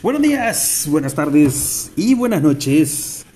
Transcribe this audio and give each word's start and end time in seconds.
Buenos 0.00 0.22
días, 0.22 0.86
buenas 0.88 1.12
tardes 1.12 1.90
y 1.96 2.14
buenas 2.14 2.40
noches. 2.40 3.26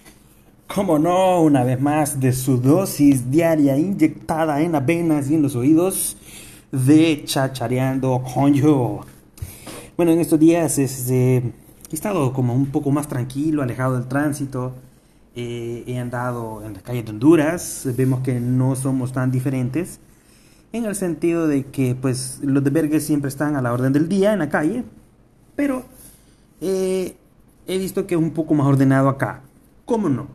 Como 0.73 0.97
no, 0.97 1.43
una 1.43 1.65
vez 1.65 1.81
más 1.81 2.21
de 2.21 2.33
su 2.33 2.57
dosis 2.57 3.29
diaria 3.33 3.77
inyectada 3.77 4.61
en 4.61 4.71
las 4.71 4.87
venas 4.87 5.29
y 5.29 5.35
en 5.35 5.43
los 5.43 5.57
oídos 5.57 6.17
de 6.71 7.25
Chachareando 7.25 8.23
con 8.23 8.55
yo. 8.55 9.01
Bueno, 9.97 10.13
en 10.13 10.21
estos 10.21 10.39
días 10.39 10.79
este, 10.79 11.39
he 11.39 11.53
estado 11.91 12.33
como 12.33 12.55
un 12.55 12.67
poco 12.67 12.93
más 12.93 13.09
tranquilo, 13.09 13.63
alejado 13.63 13.99
del 13.99 14.07
tránsito. 14.07 14.73
Eh, 15.35 15.83
he 15.89 15.99
andado 15.99 16.63
en 16.65 16.75
las 16.75 16.85
calles 16.85 17.05
de 17.05 17.11
Honduras. 17.11 17.89
Vemos 17.97 18.21
que 18.21 18.39
no 18.39 18.77
somos 18.77 19.13
tan 19.13 19.33
diferentes 19.33 19.99
en 20.73 20.85
el 20.85 20.95
sentido 20.95 21.49
de 21.49 21.67
que 21.67 21.97
pues 21.97 22.39
los 22.41 22.63
de 22.63 23.01
siempre 23.01 23.31
están 23.31 23.57
a 23.57 23.63
la 23.63 23.73
orden 23.73 23.93
del 23.93 24.09
día 24.09 24.33
en 24.33 24.39
la 24.39 24.49
calle, 24.49 24.85
pero 25.57 25.85
eh, 26.63 27.17
he 27.67 27.79
visto 27.79 28.07
que 28.07 28.15
es 28.15 28.21
un 28.21 28.31
poco 28.31 28.55
más 28.55 28.67
ordenado 28.67 29.09
acá. 29.09 29.43
¿Cómo 29.85 30.09
no? 30.09 30.29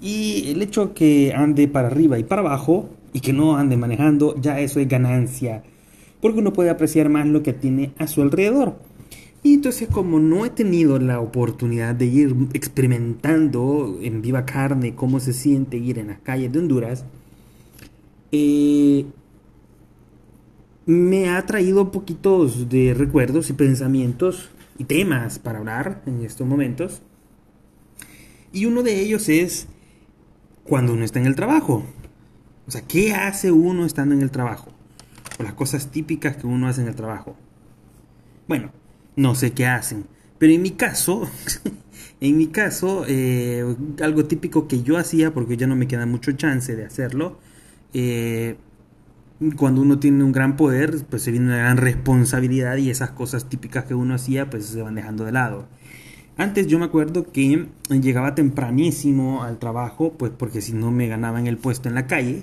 Y 0.00 0.50
el 0.50 0.60
hecho 0.62 0.94
que 0.94 1.32
ande 1.32 1.68
para 1.68 1.86
arriba 1.86 2.18
y 2.18 2.24
para 2.24 2.42
abajo 2.42 2.90
y 3.12 3.20
que 3.20 3.32
no 3.32 3.56
ande 3.56 3.76
manejando, 3.76 4.34
ya 4.40 4.58
eso 4.58 4.80
es 4.80 4.88
ganancia. 4.88 5.62
Porque 6.20 6.40
uno 6.40 6.52
puede 6.52 6.70
apreciar 6.70 7.08
más 7.08 7.26
lo 7.26 7.42
que 7.42 7.52
tiene 7.52 7.92
a 7.98 8.08
su 8.08 8.20
alrededor. 8.20 8.76
Y 9.42 9.54
entonces 9.54 9.88
como 9.88 10.18
no 10.18 10.44
he 10.44 10.50
tenido 10.50 10.98
la 10.98 11.20
oportunidad 11.20 11.94
de 11.94 12.06
ir 12.06 12.34
experimentando 12.52 13.98
en 14.02 14.20
viva 14.20 14.44
carne 14.44 14.94
cómo 14.94 15.20
se 15.20 15.32
siente 15.32 15.76
ir 15.78 15.98
en 15.98 16.08
las 16.08 16.18
calles 16.18 16.52
de 16.52 16.58
Honduras, 16.58 17.04
eh, 18.32 19.06
me 20.84 21.30
ha 21.30 21.46
traído 21.46 21.92
poquitos 21.92 22.68
de 22.68 22.92
recuerdos 22.92 23.48
y 23.50 23.52
pensamientos 23.52 24.50
y 24.80 24.84
temas 24.84 25.38
para 25.38 25.58
hablar 25.58 26.02
en 26.06 26.24
estos 26.24 26.46
momentos. 26.46 27.02
Y 28.50 28.64
uno 28.64 28.82
de 28.82 28.98
ellos 28.98 29.28
es 29.28 29.68
cuando 30.64 30.94
uno 30.94 31.04
está 31.04 31.20
en 31.20 31.26
el 31.26 31.34
trabajo. 31.34 31.84
O 32.66 32.70
sea, 32.70 32.80
¿qué 32.80 33.12
hace 33.12 33.52
uno 33.52 33.84
estando 33.84 34.14
en 34.14 34.22
el 34.22 34.30
trabajo? 34.30 34.72
O 35.38 35.42
las 35.42 35.52
cosas 35.52 35.90
típicas 35.90 36.38
que 36.38 36.46
uno 36.46 36.66
hace 36.66 36.80
en 36.80 36.88
el 36.88 36.94
trabajo. 36.94 37.36
Bueno, 38.48 38.72
no 39.16 39.34
sé 39.34 39.52
qué 39.52 39.66
hacen. 39.66 40.06
Pero 40.38 40.54
en 40.54 40.62
mi 40.62 40.70
caso, 40.70 41.30
en 42.22 42.38
mi 42.38 42.46
caso, 42.46 43.04
eh, 43.06 43.76
algo 44.00 44.24
típico 44.24 44.66
que 44.66 44.82
yo 44.82 44.96
hacía, 44.96 45.34
porque 45.34 45.58
ya 45.58 45.66
no 45.66 45.76
me 45.76 45.88
queda 45.88 46.06
mucho 46.06 46.32
chance 46.32 46.74
de 46.74 46.86
hacerlo, 46.86 47.38
eh, 47.92 48.56
cuando 49.56 49.80
uno 49.80 49.98
tiene 49.98 50.22
un 50.22 50.32
gran 50.32 50.56
poder, 50.56 51.02
pues 51.08 51.22
se 51.22 51.30
viene 51.30 51.46
una 51.46 51.56
gran 51.56 51.78
responsabilidad 51.78 52.76
y 52.76 52.90
esas 52.90 53.10
cosas 53.10 53.48
típicas 53.48 53.84
que 53.84 53.94
uno 53.94 54.14
hacía, 54.14 54.50
pues 54.50 54.66
se 54.66 54.82
van 54.82 54.94
dejando 54.94 55.24
de 55.24 55.32
lado. 55.32 55.66
Antes 56.36 56.66
yo 56.66 56.78
me 56.78 56.84
acuerdo 56.84 57.32
que 57.32 57.68
llegaba 57.88 58.34
tempranísimo 58.34 59.42
al 59.42 59.58
trabajo, 59.58 60.12
pues 60.12 60.30
porque 60.36 60.60
si 60.60 60.72
no 60.72 60.90
me 60.90 61.08
ganaban 61.08 61.46
el 61.46 61.56
puesto 61.56 61.88
en 61.88 61.94
la 61.94 62.06
calle 62.06 62.42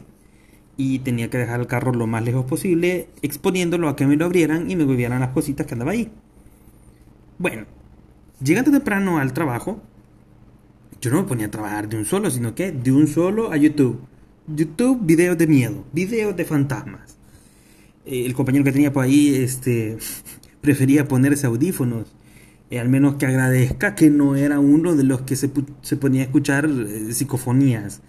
y 0.76 1.00
tenía 1.00 1.30
que 1.30 1.38
dejar 1.38 1.60
el 1.60 1.68
carro 1.68 1.94
lo 1.94 2.08
más 2.08 2.24
lejos 2.24 2.46
posible, 2.46 3.10
exponiéndolo 3.22 3.90
a 3.90 3.96
que 3.96 4.08
me 4.08 4.16
lo 4.16 4.26
abrieran 4.26 4.70
y 4.70 4.76
me 4.76 4.84
volvieran 4.84 5.20
las 5.20 5.30
cositas 5.30 5.68
que 5.68 5.74
andaba 5.74 5.92
ahí. 5.92 6.12
Bueno, 7.38 7.66
llegando 8.44 8.72
temprano 8.72 9.20
al 9.20 9.34
trabajo, 9.34 9.82
yo 11.00 11.12
no 11.12 11.22
me 11.22 11.28
ponía 11.28 11.46
a 11.48 11.52
trabajar 11.52 11.90
de 11.90 11.98
un 11.98 12.06
solo, 12.06 12.32
sino 12.32 12.56
que 12.56 12.72
de 12.72 12.92
un 12.92 13.08
solo 13.08 13.52
a 13.52 13.58
YouTube 13.58 14.00
YouTube, 14.48 15.00
videos 15.02 15.38
de 15.38 15.48
miedo, 15.48 15.86
videos 15.92 16.36
de 16.36 16.46
fantasmas. 16.46 17.18
Eh, 18.06 18.26
el 18.26 18.34
compañero 18.34 18.64
que 18.64 18.72
tenía 18.72 18.94
por 18.94 19.04
ahí 19.04 19.36
este, 19.36 19.98
prefería 20.62 21.08
ponerse 21.08 21.48
audífonos. 21.48 22.14
Eh, 22.70 22.80
al 22.80 22.90
menos 22.90 23.16
que 23.16 23.26
agradezca 23.26 23.96
que 23.96 24.10
no 24.10 24.36
era 24.36 24.60
uno 24.60 24.96
de 24.96 25.04
los 25.04 25.22
que 25.22 25.36
se, 25.36 25.50
ponía 25.50 26.22
a 26.22 26.26
escuchar 26.26 26.66
eh, 26.66 27.14
psicofonías. 27.14 28.02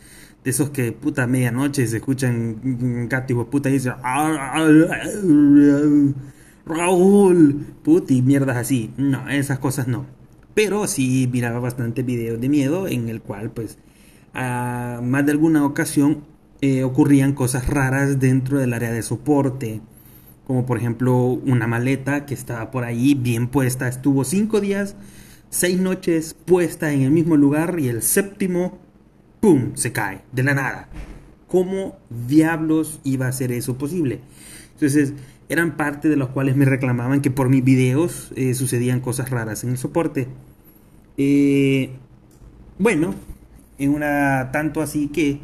De 0.44 0.50
esos 0.50 0.70
que 0.70 0.92
puta 0.92 1.26
medianoche 1.26 1.86
se 1.86 1.96
escuchan 1.96 3.08
gatos 3.08 3.46
puta 3.46 3.68
y 3.70 3.72
dicen 3.72 3.94
Raúl, 6.64 7.66
puti, 7.82 8.22
mierdas 8.22 8.56
así. 8.56 8.92
No, 8.96 9.28
esas 9.28 9.58
cosas 9.58 9.88
no. 9.88 10.06
Pero 10.54 10.86
sí 10.86 11.28
miraba 11.32 11.58
bastante 11.60 12.02
videos 12.02 12.40
de 12.40 12.48
miedo 12.48 12.86
en 12.88 13.08
el 13.08 13.20
cual 13.20 13.50
pues 13.50 13.78
a 14.38 15.00
más 15.02 15.26
de 15.26 15.32
alguna 15.32 15.64
ocasión 15.64 16.22
eh, 16.60 16.84
ocurrían 16.84 17.32
cosas 17.32 17.66
raras 17.66 18.20
dentro 18.20 18.58
del 18.58 18.72
área 18.72 18.92
de 18.92 19.02
soporte, 19.02 19.80
como 20.46 20.64
por 20.64 20.78
ejemplo 20.78 21.16
una 21.16 21.66
maleta 21.66 22.24
que 22.24 22.34
estaba 22.34 22.70
por 22.70 22.84
ahí 22.84 23.14
bien 23.14 23.48
puesta, 23.48 23.88
estuvo 23.88 24.22
cinco 24.22 24.60
días, 24.60 24.94
seis 25.50 25.80
noches 25.80 26.34
puesta 26.34 26.92
en 26.92 27.02
el 27.02 27.10
mismo 27.10 27.36
lugar 27.36 27.80
y 27.80 27.88
el 27.88 28.00
séptimo, 28.00 28.78
¡pum!, 29.40 29.72
se 29.74 29.92
cae 29.92 30.22
de 30.30 30.44
la 30.44 30.54
nada. 30.54 30.88
¿Cómo 31.48 31.98
diablos 32.28 33.00
iba 33.02 33.26
a 33.26 33.32
ser 33.32 33.50
eso 33.50 33.76
posible? 33.76 34.20
Entonces, 34.74 35.14
eran 35.48 35.76
parte 35.76 36.08
de 36.08 36.16
los 36.16 36.28
cuales 36.28 36.54
me 36.54 36.64
reclamaban 36.64 37.22
que 37.22 37.30
por 37.32 37.48
mis 37.48 37.64
videos 37.64 38.30
eh, 38.36 38.54
sucedían 38.54 39.00
cosas 39.00 39.30
raras 39.30 39.64
en 39.64 39.70
el 39.70 39.78
soporte. 39.78 40.28
Eh, 41.16 41.90
bueno, 42.78 43.14
en 43.78 43.90
una 43.90 44.50
tanto 44.52 44.80
así 44.80 45.08
que 45.08 45.40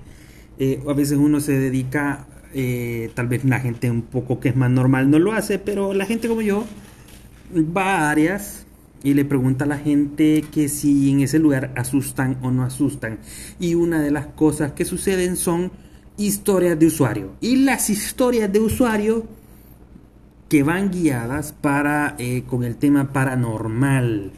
eh, 0.58 0.82
a 0.88 0.92
veces 0.92 1.18
uno 1.18 1.40
se 1.40 1.58
dedica, 1.58 2.26
eh, 2.52 3.10
tal 3.14 3.28
vez 3.28 3.44
la 3.44 3.60
gente 3.60 3.90
un 3.90 4.02
poco 4.02 4.40
que 4.40 4.50
es 4.50 4.56
más 4.56 4.70
normal 4.70 5.10
no 5.10 5.18
lo 5.18 5.32
hace, 5.32 5.58
pero 5.58 5.94
la 5.94 6.06
gente 6.06 6.28
como 6.28 6.42
yo 6.42 6.64
va 7.54 7.96
a 7.98 8.10
áreas 8.10 8.66
y 9.02 9.14
le 9.14 9.24
pregunta 9.24 9.64
a 9.64 9.68
la 9.68 9.78
gente 9.78 10.44
que 10.50 10.68
si 10.68 11.10
en 11.10 11.20
ese 11.20 11.38
lugar 11.38 11.72
asustan 11.76 12.38
o 12.42 12.50
no 12.50 12.64
asustan. 12.64 13.18
Y 13.60 13.74
una 13.74 14.00
de 14.00 14.10
las 14.10 14.26
cosas 14.28 14.72
que 14.72 14.86
suceden 14.86 15.36
son 15.36 15.70
historias 16.16 16.78
de 16.78 16.86
usuario. 16.86 17.32
Y 17.40 17.56
las 17.56 17.90
historias 17.90 18.50
de 18.50 18.60
usuario 18.60 19.26
que 20.48 20.62
van 20.62 20.90
guiadas 20.90 21.52
para 21.52 22.14
eh, 22.18 22.44
con 22.46 22.64
el 22.64 22.76
tema 22.76 23.12
paranormal. 23.12 24.32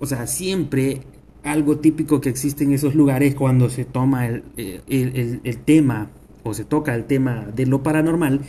O 0.00 0.06
sea, 0.06 0.26
siempre 0.26 1.02
algo 1.52 1.78
típico 1.78 2.20
que 2.20 2.28
existe 2.28 2.64
en 2.64 2.72
esos 2.72 2.94
lugares 2.94 3.34
cuando 3.34 3.68
se 3.70 3.84
toma 3.84 4.26
el, 4.26 4.42
tema 5.64 6.10
o 6.42 6.54
se 6.54 6.64
toca 6.64 6.94
el 6.94 7.04
tema 7.04 7.46
de 7.54 7.66
lo 7.66 7.82
paranormal, 7.82 8.40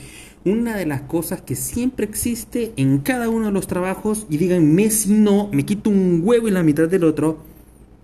una 0.46 0.78
de 0.78 0.86
las 0.86 1.02
cosas 1.02 1.42
que 1.42 1.56
siempre 1.56 2.06
existe 2.06 2.74
en 2.78 3.00
cada 3.00 3.30
uno 3.30 3.48
de 3.48 3.52
los 3.52 3.68
trabajos, 3.68 4.26
y 4.30 4.38
díganme 4.38 4.90
si 4.90 5.14
no, 5.14 5.50
me 5.52 5.66
quito 5.66 5.90
un 5.90 6.22
huevo 6.24 6.48
en 6.48 6.54
la 6.54 6.64
mitad 6.64 6.88
del 6.88 7.04
otro, 7.04 7.40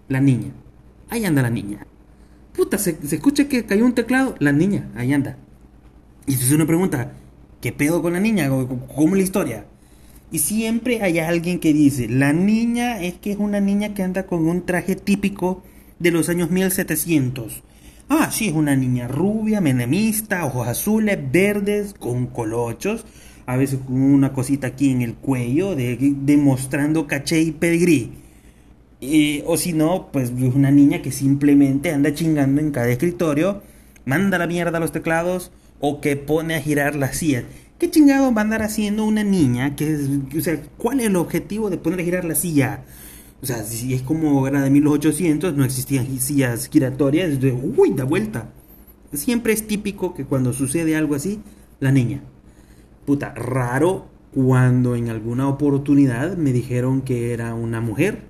la 0.10 0.20
niña. 0.20 0.52
Ahí 1.10 1.24
anda 1.26 1.42
la 1.42 1.50
niña. 1.50 1.86
Puta, 2.56 2.78
se, 2.78 2.98
escucha 3.12 3.48
que 3.48 3.66
cayó 3.66 3.86
un 3.86 3.94
teclado, 3.94 4.36
la 4.40 4.52
niña, 4.52 4.90
ahí 4.96 5.14
anda. 5.14 5.38
Y 6.26 6.34
entonces 6.34 6.56
uno 6.56 6.66
pregunta, 6.66 7.14
¿qué 7.62 7.72
pedo 7.72 8.02
con 8.02 8.14
la 8.14 8.20
niña? 8.20 8.50
¿Cómo 8.50 9.10
es 9.10 9.18
la 9.18 9.24
historia? 9.24 9.66
Y 10.32 10.40
siempre 10.40 11.02
hay 11.02 11.20
alguien 11.20 11.60
que 11.60 11.74
dice, 11.74 12.08
la 12.10 12.34
niña 12.34 13.02
es 13.02 13.14
que 13.16 13.32
es 13.32 13.38
una 13.38 13.60
niña 13.60 13.94
que 13.94 14.04
anda 14.04 14.26
con 14.26 14.48
un 14.48 14.66
traje 14.66 14.96
típico 14.96 15.64
de 16.00 16.12
los 16.12 16.30
años 16.30 16.50
1700. 16.50 17.64
Ah, 18.10 18.30
sí, 18.32 18.48
es 18.48 18.54
una 18.54 18.76
niña 18.76 19.08
rubia, 19.08 19.62
menemista, 19.62 20.46
ojos 20.46 20.68
azules, 20.68 21.18
verdes, 21.32 21.94
con 21.94 22.28
colochos, 22.28 23.06
a 23.46 23.58
veces 23.58 23.80
con 23.86 24.00
una 24.00 24.34
cosita 24.34 24.68
aquí 24.68 24.92
en 24.92 25.02
el 25.02 25.16
cuello, 25.16 25.76
de, 25.76 25.98
demostrando 26.00 27.08
caché 27.08 27.42
y 27.42 27.52
pedigrí. 27.52 28.12
o 29.46 29.58
si 29.58 29.74
no, 29.74 30.10
pues 30.12 30.32
es 30.32 30.56
una 30.56 30.72
niña 30.72 31.02
que 31.02 31.12
simplemente 31.12 31.92
anda 31.92 32.14
chingando 32.14 32.62
en 32.62 32.72
cada 32.72 32.90
escritorio, 32.90 33.62
manda 34.06 34.38
la 34.38 34.48
mierda 34.48 34.78
a 34.78 34.82
los 34.82 34.92
teclados 34.92 35.52
o 35.80 36.02
que 36.02 36.16
pone 36.16 36.56
a 36.56 36.62
girar 36.62 36.96
las 36.96 37.18
sillas. 37.18 37.44
¿Qué 37.78 37.92
chingado 37.92 38.34
va 38.34 38.42
a 38.42 38.46
andar 38.46 38.62
haciendo 38.62 39.04
una 39.04 39.26
niña? 39.26 39.76
Que 39.76 39.98
o 40.38 40.42
sea, 40.42 40.62
¿cuál 40.78 41.02
es 41.02 41.08
el 41.08 41.18
objetivo 41.18 41.70
de 41.70 41.78
poner 41.78 42.00
a 42.00 42.04
girar 42.04 42.24
la 42.24 42.36
silla? 42.36 42.86
O 43.42 43.46
sea, 43.46 43.64
si 43.64 43.94
es 43.94 44.02
como 44.02 44.48
era 44.48 44.62
de 44.62 44.70
1800, 44.70 45.56
no 45.56 45.66
existían 45.66 46.08
sillas 46.20 46.70
giratorias, 46.70 47.38
uy, 47.78 47.92
da 47.94 48.06
vuelta. 48.06 48.50
Siempre 49.12 49.52
es 49.52 49.68
típico 49.68 50.14
que 50.14 50.24
cuando 50.24 50.54
sucede 50.54 50.96
algo 50.96 51.16
así, 51.16 51.42
la 51.82 51.92
niña. 51.92 52.22
Puta, 53.06 53.34
raro 53.34 54.08
cuando 54.34 54.96
en 54.96 55.10
alguna 55.10 55.50
oportunidad 55.50 56.38
me 56.38 56.54
dijeron 56.54 57.02
que 57.02 57.34
era 57.34 57.54
una 57.56 57.82
mujer, 57.82 58.22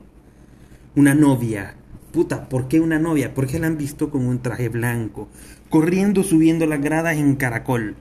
una 0.95 1.13
novia. 1.13 1.75
Puta, 2.11 2.49
¿por 2.49 2.67
qué 2.67 2.79
una 2.79 2.97
novia? 2.97 3.35
Porque 3.35 3.59
la 3.59 3.67
han 3.67 3.77
visto 3.77 4.09
con 4.09 4.25
un 4.25 4.39
traje 4.39 4.69
blanco, 4.69 5.27
corriendo, 5.69 6.23
subiendo 6.23 6.65
las 6.65 6.81
gradas 6.81 7.17
en 7.17 7.35
caracol. 7.35 7.95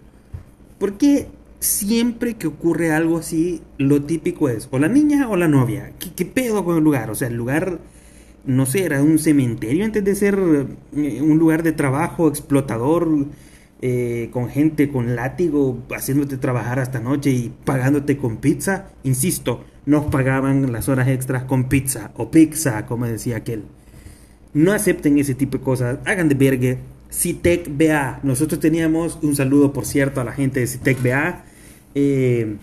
Porque 0.78 1.28
siempre 1.60 2.34
que 2.34 2.46
ocurre 2.46 2.92
algo 2.92 3.18
así, 3.18 3.62
lo 3.78 4.02
típico 4.02 4.48
es 4.48 4.68
o 4.70 4.78
la 4.78 4.88
niña 4.88 5.28
o 5.28 5.36
la 5.36 5.48
novia. 5.48 5.92
¿Qué, 5.98 6.24
pedo 6.24 6.64
con 6.64 6.76
el 6.76 6.84
lugar? 6.84 7.10
O 7.10 7.14
sea, 7.14 7.28
el 7.28 7.34
lugar, 7.34 7.78
no 8.44 8.66
sé, 8.66 8.84
era 8.84 9.02
un 9.02 9.18
cementerio 9.18 9.84
antes 9.84 10.04
de 10.04 10.14
ser 10.14 10.38
eh, 10.38 11.22
un 11.22 11.38
lugar 11.38 11.62
de 11.62 11.72
trabajo 11.72 12.28
explotador, 12.28 13.08
eh, 13.80 14.30
con 14.32 14.48
gente 14.48 14.88
con 14.88 15.16
látigo, 15.16 15.82
haciéndote 15.94 16.36
trabajar 16.36 16.78
hasta 16.78 17.00
noche 17.00 17.30
y 17.30 17.52
pagándote 17.64 18.16
con 18.16 18.38
pizza. 18.38 18.88
Insisto, 19.02 19.64
nos 19.86 20.06
pagaban 20.06 20.72
las 20.72 20.88
horas 20.88 21.08
extras 21.08 21.44
con 21.44 21.68
pizza 21.68 22.10
o 22.16 22.30
pizza, 22.30 22.86
como 22.86 23.06
decía 23.06 23.36
aquel. 23.36 23.64
No 24.54 24.72
acepten 24.72 25.18
ese 25.18 25.34
tipo 25.34 25.58
de 25.58 25.64
cosas, 25.64 25.98
hagan 26.06 26.28
de 26.28 26.34
vergue. 26.34 26.78
CITEC 27.14 27.70
BA, 27.78 28.20
nosotros 28.24 28.60
teníamos 28.60 29.18
un 29.22 29.36
saludo, 29.36 29.72
por 29.72 29.86
cierto, 29.86 30.20
a 30.20 30.24
la 30.24 30.32
gente 30.32 30.60
de 30.60 30.66
CITEC 30.66 31.02
BA, 31.02 31.44
eh, 31.94 32.56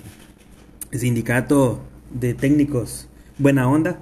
sindicato 0.92 1.82
de 2.14 2.34
técnicos, 2.34 3.08
buena 3.38 3.70
onda 3.70 4.00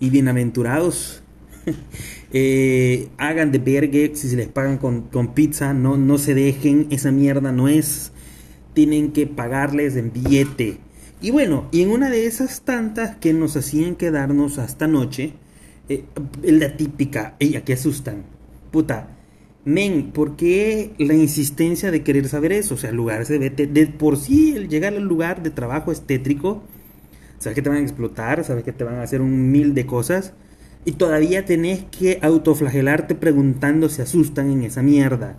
y 0.00 0.10
bienaventurados. 0.10 1.22
Eh, 2.36 3.10
hagan 3.16 3.52
de 3.52 3.58
vergue 3.58 4.10
si 4.16 4.28
se 4.28 4.34
les 4.34 4.48
pagan 4.48 4.78
con, 4.78 5.02
con, 5.02 5.34
pizza, 5.34 5.72
no, 5.72 5.96
no 5.96 6.18
se 6.18 6.34
dejen, 6.34 6.88
esa 6.90 7.12
mierda 7.12 7.52
no 7.52 7.68
es. 7.68 8.10
Tienen 8.72 9.12
que 9.12 9.28
pagarles 9.28 9.94
en 9.94 10.12
billete. 10.12 10.78
Y 11.20 11.30
bueno, 11.30 11.68
y 11.70 11.82
en 11.82 11.90
una 11.90 12.10
de 12.10 12.26
esas 12.26 12.62
tantas 12.62 13.14
que 13.18 13.32
nos 13.32 13.56
hacían 13.56 13.94
quedarnos 13.94 14.58
hasta 14.58 14.88
noche, 14.88 15.34
eh, 15.88 16.06
la 16.42 16.76
típica, 16.76 17.36
ella 17.38 17.62
que 17.62 17.74
asustan. 17.74 18.24
Puta, 18.72 19.13
men, 19.64 20.10
¿por 20.12 20.36
qué 20.36 20.92
la 20.98 21.14
insistencia 21.14 21.90
de 21.90 22.02
querer 22.02 22.28
saber 22.28 22.52
eso? 22.52 22.74
O 22.74 22.78
sea, 22.78 22.90
el 22.90 22.96
lugar 22.96 23.24
se 23.26 23.38
ve, 23.38 23.50
de 23.50 23.86
por 23.86 24.16
sí, 24.18 24.54
el 24.56 24.68
llegar 24.68 24.94
al 24.94 25.04
lugar 25.04 25.42
de 25.42 25.50
trabajo 25.50 25.92
es 25.92 26.02
tétrico. 26.02 26.62
Sabes 27.38 27.54
que 27.56 27.62
te 27.62 27.68
van 27.68 27.78
a 27.78 27.82
explotar, 27.82 28.44
sabes 28.44 28.64
que 28.64 28.72
te 28.72 28.84
van 28.84 28.96
a 28.96 29.02
hacer 29.02 29.20
un 29.20 29.50
mil 29.50 29.74
de 29.74 29.86
cosas. 29.86 30.34
Y 30.84 30.92
todavía 30.92 31.44
tenés 31.46 31.84
que 31.84 32.18
autoflagelarte 32.20 33.14
preguntando 33.14 33.88
si 33.88 34.02
asustan 34.02 34.50
en 34.50 34.62
esa 34.64 34.82
mierda. 34.82 35.38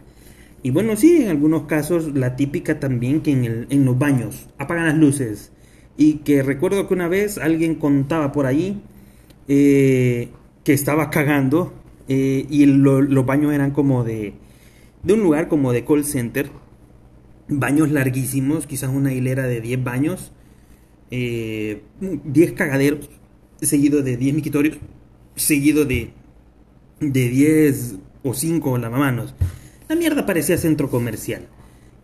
Y 0.63 0.71
bueno, 0.71 0.95
sí, 0.95 1.17
en 1.17 1.29
algunos 1.29 1.63
casos 1.63 2.15
la 2.15 2.35
típica 2.35 2.79
también 2.79 3.21
que 3.21 3.31
en, 3.31 3.85
los 3.85 3.99
baños 3.99 4.47
apagan 4.57 4.87
las 4.87 4.97
luces. 4.97 5.51
Y 5.97 6.15
que 6.19 6.41
recuerdo 6.41 6.87
que 6.87 6.95
una 6.95 7.07
vez 7.07 7.37
alguien 7.37 7.75
contaba 7.75 8.31
por 8.31 8.47
ahí 8.47 8.81
eh, 9.47 10.29
que 10.63 10.73
estaba 10.73 11.11
cagando 11.11 11.71
eh, 12.07 12.45
y 12.49 12.65
los 12.65 13.25
baños 13.25 13.53
eran 13.53 13.71
como 13.71 14.03
de, 14.03 14.33
de 15.03 15.13
un 15.13 15.21
lugar 15.21 15.47
como 15.47 15.71
de 15.71 15.85
call 15.85 16.05
center, 16.05 16.49
baños 17.47 17.91
larguísimos, 17.91 18.67
quizás 18.67 18.89
una 18.89 19.13
hilera 19.13 19.47
de 19.47 19.61
10 19.61 19.83
baños, 19.83 20.31
10 21.09 21.11
eh, 21.11 22.53
cagaderos, 22.55 23.09
seguido 23.61 24.01
de 24.01 24.17
10 24.17 24.35
miquitorios, 24.35 24.77
seguido 25.35 25.85
de, 25.85 26.11
de 26.99 27.29
10 27.29 27.95
o 28.23 28.33
5 28.33 28.77
lavamanos. 28.77 29.35
La 29.87 29.95
mierda 29.95 30.25
parecía 30.25 30.57
centro 30.57 30.89
comercial. 30.89 31.47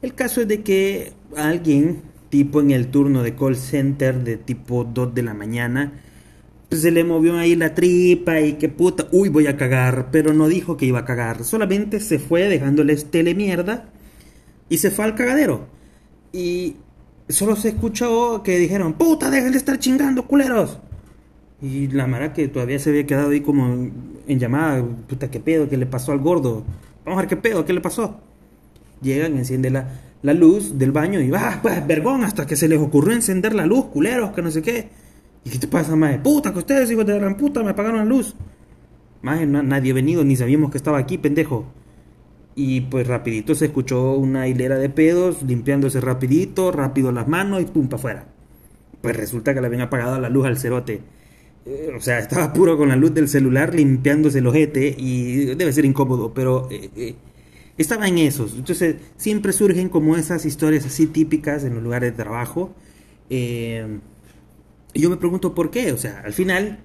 El 0.01 0.13
caso 0.13 0.41
es 0.41 0.47
de 0.47 0.61
que 0.61 1.13
alguien, 1.35 2.01
tipo 2.29 2.61
en 2.61 2.71
el 2.71 2.87
turno 2.87 3.23
de 3.23 3.35
call 3.35 3.55
center 3.55 4.23
de 4.23 4.37
tipo 4.37 4.83
2 4.83 5.13
de 5.13 5.23
la 5.23 5.33
mañana, 5.33 5.93
se 6.71 6.91
le 6.91 7.03
movió 7.03 7.37
ahí 7.37 7.55
la 7.55 7.75
tripa 7.75 8.39
y 8.39 8.53
que 8.53 8.69
puta, 8.69 9.07
uy, 9.11 9.29
voy 9.29 9.47
a 9.47 9.57
cagar, 9.57 10.07
pero 10.11 10.33
no 10.33 10.47
dijo 10.47 10.77
que 10.77 10.85
iba 10.85 10.99
a 10.99 11.05
cagar, 11.05 11.43
solamente 11.43 11.99
se 11.99 12.17
fue 12.17 12.47
dejándoles 12.47 13.11
telemierda 13.11 13.89
y 14.69 14.77
se 14.77 14.89
fue 14.89 15.05
al 15.05 15.15
cagadero. 15.15 15.67
Y 16.31 16.77
solo 17.27 17.57
se 17.57 17.69
escuchó 17.69 18.41
que 18.43 18.57
dijeron, 18.57 18.93
puta, 18.93 19.29
dejen 19.29 19.51
de 19.51 19.57
estar 19.57 19.79
chingando, 19.79 20.25
culeros. 20.25 20.79
Y 21.61 21.87
la 21.89 22.07
mara 22.07 22.33
que 22.33 22.47
todavía 22.47 22.79
se 22.79 22.89
había 22.89 23.05
quedado 23.05 23.31
ahí 23.31 23.41
como 23.41 23.91
en 24.27 24.39
llamada, 24.39 24.83
puta, 25.07 25.29
qué 25.29 25.39
pedo, 25.41 25.67
qué 25.67 25.77
le 25.77 25.85
pasó 25.85 26.13
al 26.13 26.19
gordo. 26.19 26.63
Vamos 27.03 27.17
a 27.17 27.21
ver 27.23 27.29
qué 27.29 27.35
pedo, 27.35 27.65
qué 27.65 27.73
le 27.73 27.81
pasó. 27.81 28.19
Llegan, 29.01 29.37
enciende 29.37 29.69
la, 29.69 29.99
la 30.21 30.33
luz 30.33 30.77
del 30.77 30.91
baño 30.91 31.19
y 31.19 31.29
va, 31.29 31.59
pues, 31.61 31.85
vergón, 31.85 32.23
hasta 32.23 32.47
que 32.47 32.55
se 32.55 32.67
les 32.67 32.79
ocurrió 32.79 33.13
encender 33.13 33.53
la 33.53 33.65
luz, 33.65 33.85
culeros, 33.87 34.31
que 34.31 34.41
no 34.41 34.51
sé 34.51 34.61
qué. 34.61 35.00
¿Y 35.43 35.49
qué 35.49 35.57
te 35.57 35.67
pasa, 35.67 35.95
maje? 35.95 36.19
Puta, 36.19 36.53
que 36.53 36.59
ustedes, 36.59 36.91
hijos 36.91 37.05
de 37.05 37.17
gran 37.17 37.35
puta, 37.35 37.63
me 37.63 37.71
apagaron 37.71 37.99
la 37.99 38.05
luz. 38.05 38.35
Nadie 39.23 39.91
ha 39.91 39.93
venido, 39.93 40.23
ni 40.23 40.35
sabíamos 40.35 40.71
que 40.71 40.77
estaba 40.77 40.97
aquí, 40.97 41.17
pendejo. 41.17 41.65
Y 42.55 42.81
pues 42.81 43.07
rapidito 43.07 43.55
se 43.55 43.65
escuchó 43.65 44.13
una 44.13 44.47
hilera 44.47 44.77
de 44.77 44.89
pedos, 44.89 45.41
limpiándose 45.43 46.01
rapidito, 46.01 46.71
rápido 46.71 47.11
las 47.11 47.27
manos 47.27 47.61
y 47.61 47.65
pum, 47.65 47.87
para 47.87 47.97
afuera. 47.97 48.25
Pues 49.01 49.15
resulta 49.15 49.53
que 49.53 49.61
le 49.61 49.67
habían 49.67 49.81
apagado 49.81 50.19
la 50.19 50.29
luz 50.29 50.45
al 50.45 50.57
cerote. 50.57 51.01
Eh, 51.65 51.91
o 51.95 52.01
sea, 52.01 52.19
estaba 52.19 52.53
puro 52.53 52.77
con 52.77 52.89
la 52.89 52.95
luz 52.95 53.13
del 53.13 53.27
celular 53.27 53.73
limpiándose 53.73 54.39
el 54.39 54.47
ojete 54.47 54.95
y 54.97 55.45
debe 55.55 55.71
ser 55.71 55.85
incómodo, 55.85 56.33
pero 56.33 56.67
eh, 56.71 56.89
eh, 56.95 57.15
estaba 57.77 58.07
en 58.07 58.17
esos. 58.17 58.55
Entonces 58.55 58.95
siempre 59.17 59.53
surgen 59.53 59.89
como 59.89 60.17
esas 60.17 60.45
historias 60.45 60.85
así 60.85 61.07
típicas 61.07 61.63
en 61.63 61.75
los 61.75 61.83
lugares 61.83 62.11
de 62.11 62.17
trabajo. 62.23 62.73
Eh, 63.29 63.99
y 64.93 65.01
yo 65.01 65.09
me 65.09 65.17
pregunto 65.17 65.53
por 65.53 65.71
qué, 65.71 65.91
o 65.91 65.97
sea, 65.97 66.21
al 66.25 66.33
final 66.33 66.79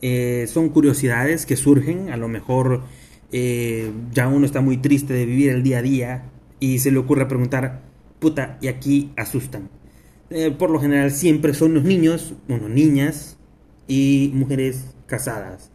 eh, 0.00 0.46
son 0.48 0.68
curiosidades 0.68 1.46
que 1.46 1.56
surgen, 1.56 2.10
a 2.10 2.16
lo 2.16 2.28
mejor 2.28 2.82
eh, 3.32 3.90
ya 4.12 4.28
uno 4.28 4.46
está 4.46 4.60
muy 4.60 4.76
triste 4.78 5.12
de 5.12 5.26
vivir 5.26 5.50
el 5.50 5.62
día 5.62 5.78
a 5.78 5.82
día 5.82 6.24
y 6.60 6.78
se 6.78 6.90
le 6.90 6.98
ocurre 6.98 7.26
preguntar, 7.26 7.82
puta, 8.18 8.58
y 8.60 8.68
aquí 8.68 9.10
asustan. 9.16 9.68
Eh, 10.30 10.54
por 10.56 10.70
lo 10.70 10.80
general 10.80 11.10
siempre 11.10 11.54
son 11.54 11.74
los 11.74 11.84
niños, 11.84 12.34
bueno, 12.48 12.68
niñas 12.68 13.38
y 13.86 14.30
mujeres 14.34 14.94
casadas. 15.06 15.70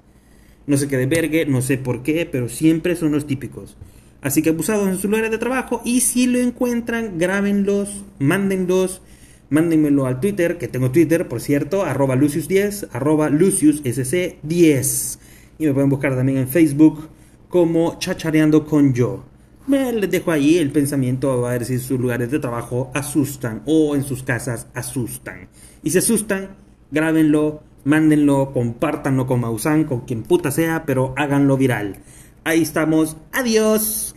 No 0.68 0.78
sé 0.78 0.88
qué 0.88 0.98
de 0.98 1.08
vergue, 1.08 1.46
no 1.46 1.62
sé 1.62 1.78
por 1.78 2.04
qué, 2.04 2.26
pero 2.26 2.48
siempre 2.48 2.96
son 2.96 3.12
los 3.12 3.28
típicos. 3.28 3.76
Así 4.22 4.42
que 4.42 4.52
abusados 4.52 4.88
en 4.88 4.96
sus 4.96 5.06
lugares 5.06 5.32
de 5.32 5.38
trabajo 5.38 5.82
y 5.84 6.00
si 6.00 6.28
lo 6.28 6.40
encuentran, 6.40 7.18
grábenlos, 7.18 8.06
mándenlos 8.20 9.02
mándenmelo 9.50 10.06
al 10.06 10.20
Twitter, 10.20 10.58
que 10.58 10.68
tengo 10.68 10.92
Twitter, 10.92 11.28
por 11.28 11.42
cierto, 11.42 11.84
arroba 11.84 12.16
Lucius10, 12.16 12.90
arroba 12.92 13.30
LuciusSC10. 13.30 15.20
Y 15.60 15.66
me 15.66 15.74
pueden 15.74 15.90
buscar 15.90 16.16
también 16.16 16.40
en 16.40 16.48
Facebook 16.48 17.10
como 17.50 18.00
Chachareando 18.00 18.66
con 18.66 18.94
Yo. 18.94 19.24
les 19.68 20.10
dejo 20.10 20.32
ahí 20.32 20.58
el 20.58 20.72
pensamiento 20.72 21.46
a 21.46 21.52
ver 21.52 21.66
si 21.66 21.78
sus 21.80 22.00
lugares 22.00 22.32
de 22.32 22.40
trabajo 22.40 22.90
asustan 22.94 23.62
o 23.66 23.96
en 23.96 24.04
sus 24.04 24.24
casas 24.24 24.68
asustan. 24.74 25.50
Y 25.84 25.92
si 25.92 26.00
asustan, 26.00 26.56
grábenlo, 26.90 27.62
mándenlo, 27.84 28.52
compártanlo 28.54 29.28
con 29.28 29.42
Mausan, 29.42 29.84
con 29.84 30.02
quien 30.02 30.24
puta 30.24 30.50
sea, 30.52 30.86
pero 30.86 31.14
háganlo 31.16 31.58
viral. 31.58 31.98
Ahí 32.44 32.62
estamos. 32.62 33.18
Adiós. 33.32 34.16